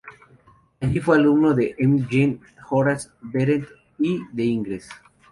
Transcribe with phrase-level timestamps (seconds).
[0.79, 3.69] Allí fue alumno de Emile Jean Horace Vernet
[3.99, 4.89] y de Ingres.